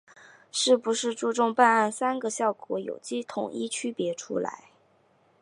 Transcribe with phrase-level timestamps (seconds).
[0.51, 4.71] 是不是注重办案‘三个效果’有机统一区别出来